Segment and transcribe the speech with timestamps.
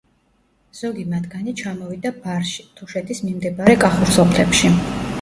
[0.79, 4.79] ზოგი მათგანი ჩამოვიდა ბარში, თუშეთის მიმდებარე კახურ სოფლებში.